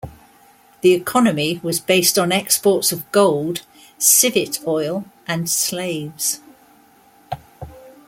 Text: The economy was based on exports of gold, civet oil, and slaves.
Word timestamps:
The 0.81 0.93
economy 0.95 1.59
was 1.61 1.79
based 1.79 2.17
on 2.17 2.31
exports 2.31 2.91
of 2.91 3.05
gold, 3.11 3.61
civet 3.99 4.59
oil, 4.65 5.05
and 5.27 5.47
slaves. 5.47 6.39